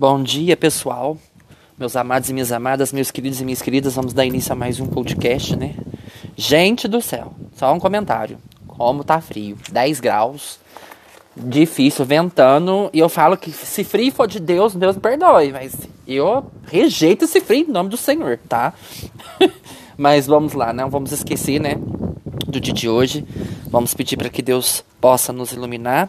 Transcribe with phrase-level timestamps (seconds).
[0.00, 1.18] Bom dia, pessoal.
[1.76, 4.78] Meus amados e minhas amadas, meus queridos e minhas queridas, vamos dar início a mais
[4.78, 5.74] um podcast, né?
[6.36, 8.38] Gente do céu, só um comentário.
[8.68, 10.60] Como tá frio, 10 graus,
[11.36, 15.74] difícil, ventando, e eu falo que se frio for de Deus, Deus me perdoe, mas
[16.06, 18.74] eu rejeito esse frio em nome do Senhor, tá?
[19.98, 21.74] mas vamos lá, não vamos esquecer, né,
[22.46, 23.26] do dia de hoje.
[23.66, 26.08] Vamos pedir para que Deus possa nos iluminar,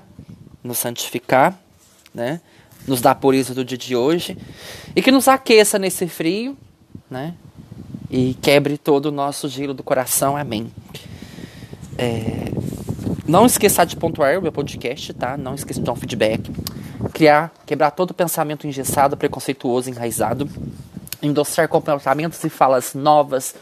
[0.64, 1.60] nos santificar,
[2.14, 2.40] né?
[2.88, 4.38] Nos dá por isso do dia de hoje
[4.96, 6.58] e que nos aqueça nesse frio,
[7.10, 7.34] né?
[8.10, 10.36] E quebre todo o nosso gelo do coração.
[10.36, 10.72] Amém.
[11.98, 12.52] É...
[13.28, 15.38] Não esqueça de pontuar o meu podcast, tá?
[15.38, 16.52] Não esqueça de dar um feedback.
[17.14, 20.50] Criar, quebrar todo pensamento engessado, preconceituoso, enraizado.
[21.22, 23.54] Endossar comportamentos e falas novas.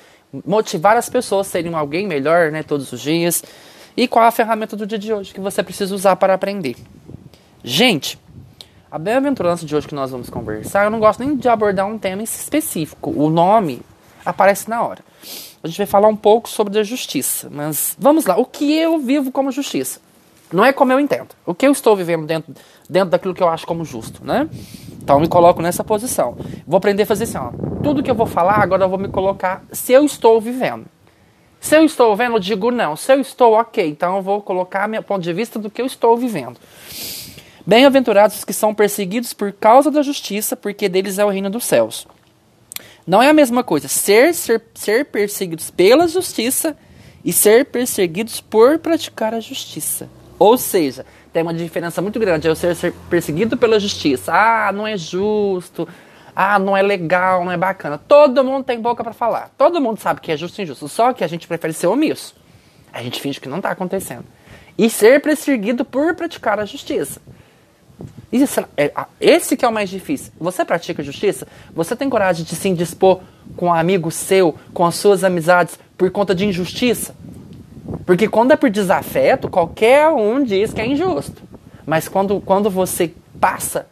[0.45, 2.63] Motivar as pessoas a serem alguém melhor, né?
[2.63, 3.43] Todos os dias.
[3.97, 6.77] E qual a ferramenta do dia de hoje que você precisa usar para aprender?
[7.63, 8.17] Gente,
[8.89, 11.97] a bem-aventurança de hoje que nós vamos conversar, eu não gosto nem de abordar um
[11.97, 13.11] tema específico.
[13.11, 13.81] O nome
[14.25, 15.03] aparece na hora.
[15.61, 18.37] A gente vai falar um pouco sobre a justiça, mas vamos lá.
[18.37, 19.99] O que eu vivo como justiça?
[20.53, 21.29] Não é como eu entendo.
[21.45, 22.53] O que eu estou vivendo dentro,
[22.89, 24.49] dentro daquilo que eu acho como justo, né?
[25.01, 26.37] Então me coloco nessa posição.
[26.65, 27.51] Vou aprender a fazer assim, ó.
[27.83, 30.85] Tudo que eu vou falar, agora eu vou me colocar se eu estou vivendo.
[31.59, 32.95] Se eu estou vendo, eu digo não.
[32.95, 35.85] Se eu estou ok, então eu vou colocar meu ponto de vista do que eu
[35.85, 36.57] estou vivendo.
[37.67, 41.65] Bem-aventurados os que são perseguidos por causa da justiça, porque deles é o reino dos
[41.65, 42.07] céus.
[43.05, 46.77] Não é a mesma coisa ser, ser, ser perseguidos pela justiça
[47.25, 50.07] e ser perseguidos por praticar a justiça.
[50.39, 52.47] Ou seja, tem uma diferença muito grande.
[52.47, 54.31] Eu ser, ser perseguido pela justiça.
[54.33, 55.85] Ah, não é justo.
[56.33, 57.97] Ah, não é legal, não é bacana.
[57.97, 59.51] Todo mundo tem boca para falar.
[59.57, 60.87] Todo mundo sabe que é justo e injusto.
[60.87, 62.33] Só que a gente prefere ser omisso.
[62.93, 64.23] A gente finge que não está acontecendo.
[64.77, 67.19] E ser perseguido por praticar a justiça.
[68.31, 70.33] Isso, é, esse que é o mais difícil.
[70.39, 71.47] Você pratica justiça?
[71.73, 73.21] Você tem coragem de se indispor
[73.55, 77.15] com um amigo seu, com as suas amizades, por conta de injustiça?
[78.05, 81.41] Porque quando é por desafeto, qualquer um diz que é injusto.
[81.85, 83.87] Mas quando, quando você passa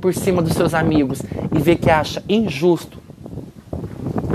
[0.00, 1.20] por cima dos seus amigos
[1.54, 2.98] e vê que acha injusto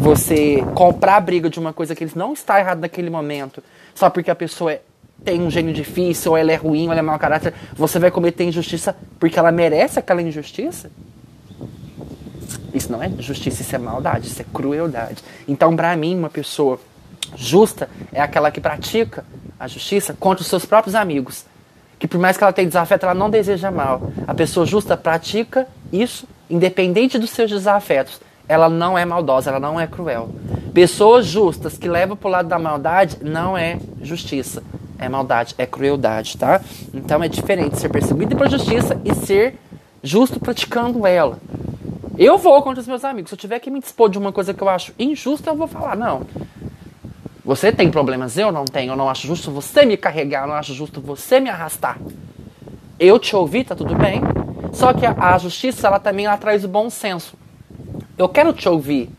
[0.02, 4.10] você comprar a briga de uma coisa que eles não está errado naquele momento, só
[4.10, 4.82] porque a pessoa é
[5.24, 8.12] tem um gênio difícil, ou ela é ruim, ou ela é mau caráter, você vai
[8.12, 10.90] cometer injustiça porque ela merece aquela injustiça?
[12.74, 15.24] Isso não é justiça, isso é maldade, isso é crueldade.
[15.48, 16.80] Então, para mim, uma pessoa
[17.36, 19.26] justa é aquela que pratica
[19.60, 21.46] a justiça contra os seus próprios amigos.
[22.00, 24.02] Que por mais que ela tenha desafeto, ela não deseja mal.
[24.26, 28.20] A pessoa justa pratica isso independente dos seus desafetos.
[28.48, 30.30] Ela não é maldosa, ela não é cruel.
[30.74, 34.64] Pessoas justas que levam para o lado da maldade não é justiça
[35.02, 36.62] é maldade, é crueldade, tá?
[36.94, 39.60] Então é diferente ser perseguido pela justiça e ser
[40.02, 41.40] justo praticando ela.
[42.18, 43.30] Eu vou contra os meus amigos.
[43.30, 45.68] Se eu tiver que me dispor de uma coisa que eu acho injusta, eu vou
[45.68, 46.22] falar, não.
[47.44, 48.92] Você tem problemas, eu não tenho.
[48.92, 51.98] Eu não acho justo você me carregar, eu não acho justo você me arrastar.
[53.00, 54.22] Eu te ouvi, tá tudo bem.
[54.72, 57.36] Só que a, a justiça, ela também ela traz o bom senso.
[58.16, 59.10] Eu quero te ouvir,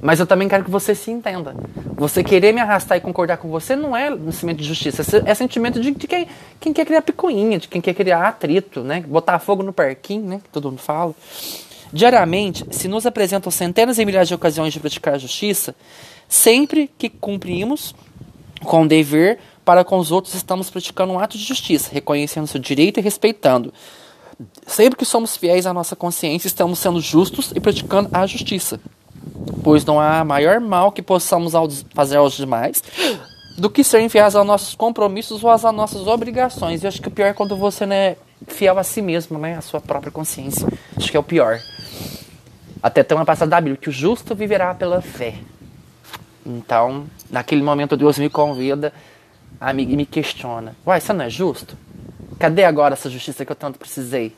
[0.00, 1.54] mas eu também quero que você se entenda.
[1.96, 5.80] Você querer me arrastar e concordar com você não é sentimento de justiça, é sentimento
[5.80, 6.28] de, de quem,
[6.60, 9.00] quem, quer criar picuinha, de quem quer criar atrito, né?
[9.00, 10.40] Botar fogo no parquinho, né?
[10.42, 11.14] Que todo mundo fala.
[11.92, 15.74] Diariamente, se nos apresentam centenas e milhares de ocasiões de praticar a justiça,
[16.28, 17.94] sempre que cumprimos
[18.64, 22.60] com o dever para com os outros, estamos praticando um ato de justiça, reconhecendo seu
[22.60, 23.72] direito e respeitando.
[24.66, 28.78] Sempre que somos fiéis à nossa consciência, estamos sendo justos e praticando a justiça
[29.62, 31.52] pois não há maior mal que possamos
[31.94, 32.82] fazer aos demais
[33.56, 36.82] do que ser infiéis aos nossos compromissos ou às nossas obrigações.
[36.82, 39.56] E acho que o pior é quando você não é fiel a si mesmo, né?
[39.56, 40.68] A sua própria consciência.
[40.96, 41.58] Acho que é o pior.
[42.82, 45.34] Até tem uma passagem da Bíblia que o justo viverá pela fé.
[46.44, 48.92] Então, naquele momento Deus me convida
[49.60, 50.76] a me, me questiona.
[50.86, 51.76] Uai, isso não é justo?
[52.38, 54.36] Cadê agora essa justiça que eu tanto precisei?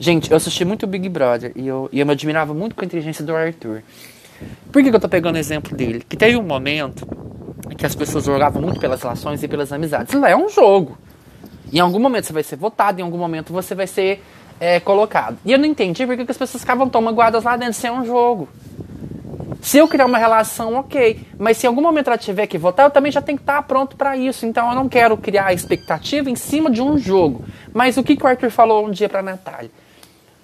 [0.00, 2.84] Gente, eu assisti muito Big Brother e eu, e eu me admirava muito com a
[2.84, 3.82] inteligência do Arthur.
[4.72, 6.04] Por que, que eu tô pegando o exemplo dele?
[6.08, 7.06] Que teve um momento
[7.70, 10.14] em que as pessoas jogavam muito pelas relações e pelas amizades.
[10.14, 10.98] Lá é um jogo.
[11.72, 14.22] Em algum momento você vai ser votado, em algum momento você vai ser
[14.60, 15.38] é, colocado.
[15.44, 17.86] E eu não entendi por que, que as pessoas ficavam tão magoadas lá dentro, se
[17.86, 18.48] é um jogo.
[19.60, 21.20] Se eu criar uma relação, ok.
[21.38, 23.62] Mas se em algum momento ela tiver que votar, eu também já tenho que estar
[23.62, 24.46] pronto para isso.
[24.46, 27.44] Então eu não quero criar expectativa em cima de um jogo.
[27.74, 29.70] Mas o que, que o Arthur falou um dia para Natália?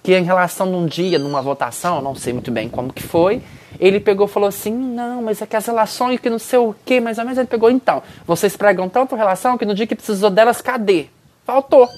[0.05, 3.41] Que em relação num dia, numa votação, não sei muito bem como que foi,
[3.79, 6.75] ele pegou e falou assim: não, mas é que as relações que não sei o
[6.85, 7.39] que, mais ou menos.
[7.39, 11.07] Ele pegou, então, vocês pregam tanto relação que no dia que precisou delas, cadê?
[11.43, 11.89] Faltou.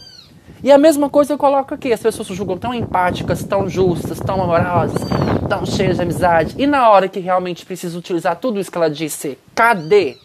[0.64, 1.92] E a mesma coisa eu coloco aqui.
[1.92, 5.02] As pessoas julgam tão empáticas, tão justas, tão amorosas,
[5.48, 6.56] tão cheias de amizade.
[6.58, 10.18] E na hora que realmente precisa utilizar tudo isso que ela disse, cadê?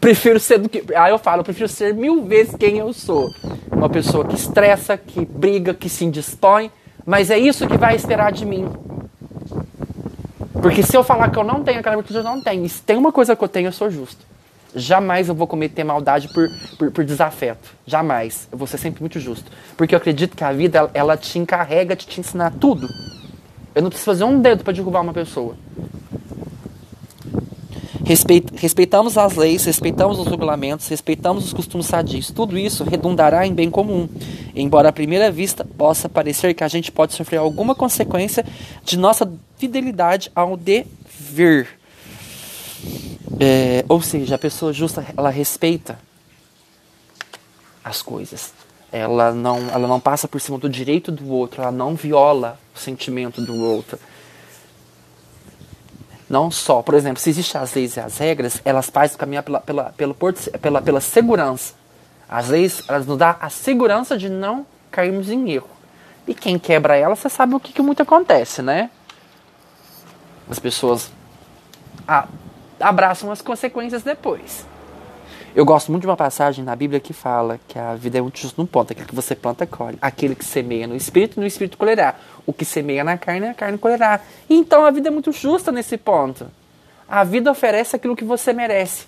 [0.00, 0.84] Prefiro ser do que.
[0.94, 3.30] Ah, eu falo, prefiro ser mil vezes quem eu sou.
[3.76, 6.70] Uma pessoa que estressa, que briga, que se indispõe.
[7.04, 8.66] Mas é isso que vai esperar de mim.
[10.60, 12.64] Porque se eu falar que eu não tenho aquela virtude, eu não tenho.
[12.64, 14.24] E se tem uma coisa que eu tenho, eu sou justo.
[14.74, 17.70] Jamais eu vou cometer maldade por, por, por, desafeto.
[17.86, 18.48] Jamais.
[18.50, 19.50] Eu vou ser sempre muito justo.
[19.76, 22.88] Porque eu acredito que a vida, ela, te encarrega de te ensinar tudo.
[23.74, 25.54] Eu não preciso fazer um dedo para derrubar uma pessoa.
[28.06, 32.30] Respeit, respeitamos as leis, respeitamos os regulamentos, respeitamos os costumes sadios.
[32.30, 34.08] Tudo isso redundará em bem comum,
[34.54, 38.46] embora à primeira vista possa parecer que a gente pode sofrer alguma consequência
[38.84, 41.66] de nossa fidelidade ao dever.
[43.40, 45.98] É, ou seja, a pessoa justa ela respeita
[47.82, 48.54] as coisas.
[48.92, 52.78] Ela não, ela não passa por cima do direito do outro, ela não viola o
[52.78, 53.98] sentimento do outro
[56.28, 59.60] não só, por exemplo, se existem as leis e as regras, elas fazem caminhar pela,
[59.60, 61.74] pela, pelo porto, pela, pela segurança.
[62.28, 65.68] As leis, elas nos dão a segurança de não cairmos em erro.
[66.26, 68.90] E quem quebra ela, você sabe o que, que muito acontece, né?
[70.50, 71.12] As pessoas
[72.80, 74.66] abraçam as consequências depois.
[75.56, 78.38] Eu gosto muito de uma passagem na Bíblia que fala que a vida é muito
[78.38, 78.92] justa num ponto.
[78.92, 79.96] Aquilo que você planta, colhe.
[80.02, 82.14] Aquele que semeia no Espírito, no Espírito colherá.
[82.44, 84.20] O que semeia na carne, a carne colherá.
[84.50, 86.46] Então a vida é muito justa nesse ponto.
[87.08, 89.06] A vida oferece aquilo que você merece.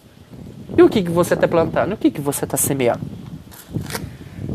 [0.74, 1.92] E o que, que você está plantando?
[1.92, 3.02] O que, que você está semeando?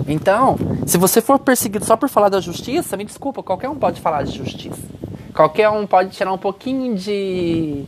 [0.07, 0.57] Então,
[0.87, 4.23] se você for perseguido só por falar da justiça, me desculpa, qualquer um pode falar
[4.23, 4.81] de justiça.
[5.31, 7.85] Qualquer um pode tirar um pouquinho de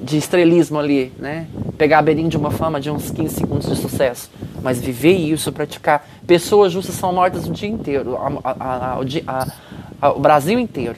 [0.00, 1.48] de estrelismo ali, né?
[1.80, 4.30] Pegar a beirinha de uma fama de uns 15 segundos de sucesso.
[4.62, 6.06] Mas viver isso, praticar.
[6.26, 9.46] Pessoas justas são mortas o dia inteiro, a, a,
[10.02, 10.96] a, o Brasil inteiro.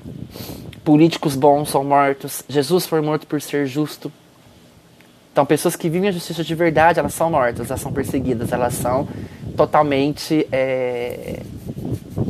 [0.84, 2.42] Políticos bons são mortos.
[2.48, 4.10] Jesus foi morto por ser justo.
[5.30, 8.74] Então, pessoas que vivem a justiça de verdade, elas são mortas, elas são perseguidas, elas
[8.74, 9.06] são
[9.56, 11.42] totalmente é,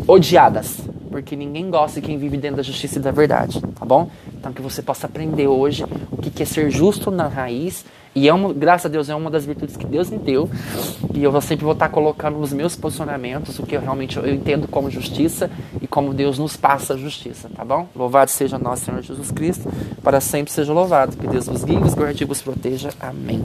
[0.06, 0.76] odiadas.
[1.10, 4.10] Porque ninguém gosta de quem vive dentro da justiça e da verdade, tá bom?
[4.38, 7.82] Então, que você possa aprender hoje o que é ser justo na raiz.
[8.14, 10.48] E é uma, graças a Deus é uma das virtudes que Deus me deu.
[11.14, 14.32] E eu vou sempre vou estar colocando nos meus posicionamentos o que eu realmente eu
[14.32, 15.50] entendo como justiça
[15.80, 17.88] e como Deus nos passa a justiça, tá bom?
[17.94, 19.68] Louvado seja nosso Senhor Jesus Cristo,
[20.02, 21.16] para sempre seja louvado.
[21.16, 22.90] Que Deus vos guie, vos guarde e vos proteja.
[23.00, 23.42] Amém.